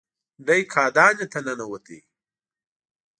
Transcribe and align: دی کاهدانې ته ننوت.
دی 0.45 0.61
کاهدانې 0.73 1.25
ته 1.33 1.39
ننوت. 1.45 1.85